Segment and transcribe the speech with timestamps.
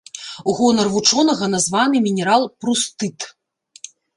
[0.53, 3.17] У гонар вучонага названы мінерал прустыт.